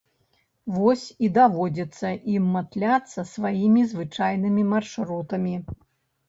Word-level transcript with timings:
Вось 0.75 1.01
і 1.27 1.27
даводзіцца 1.35 2.07
ім 2.37 2.47
матляцца 2.55 3.27
сваімі 3.35 3.85
звычайнымі 3.93 4.63
маршрутамі. 4.73 5.55